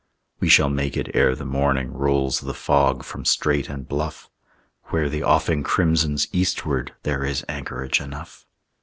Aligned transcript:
We 0.39 0.49
shall 0.49 0.69
make 0.71 0.97
it 0.97 1.11
ere 1.13 1.35
the 1.35 1.45
morning 1.45 1.93
Rolls 1.93 2.39
the 2.39 2.55
fog 2.55 3.03
from 3.03 3.23
strait 3.23 3.69
and 3.69 3.87
bluff; 3.87 4.31
Where 4.85 5.09
the 5.09 5.21
offing 5.21 5.61
crimsons 5.61 6.27
eastward 6.31 6.93
There 7.03 7.23
is 7.23 7.45
anchorage 7.47 8.01
enough. 8.01 8.47